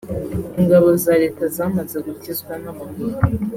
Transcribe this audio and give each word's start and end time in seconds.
ingabo 0.59 0.87
za 1.03 1.13
Leta 1.23 1.43
zamaze 1.55 1.97
gukizwa 2.05 2.53
n’amaguru 2.63 3.17